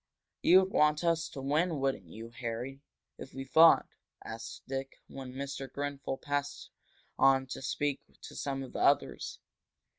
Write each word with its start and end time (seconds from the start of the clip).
"You'd 0.41 0.71
want 0.71 1.03
us 1.03 1.29
to 1.29 1.41
win, 1.43 1.77
wouldn't 1.79 2.07
you, 2.07 2.29
Harry, 2.31 2.81
if 3.19 3.35
we 3.35 3.43
fought?" 3.45 3.85
asked 4.23 4.63
Dick, 4.67 4.97
when 5.07 5.31
Mr. 5.31 5.71
Grenfel 5.71 6.17
had 6.23 6.25
passed 6.25 6.71
on 7.19 7.45
to 7.45 7.61
speak 7.61 8.01
to 8.23 8.35
some 8.35 8.63
of 8.63 8.73
the 8.73 8.79
others. 8.79 9.37